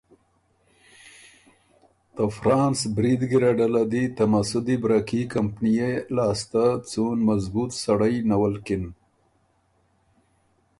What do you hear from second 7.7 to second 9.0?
سړئ نَولکِن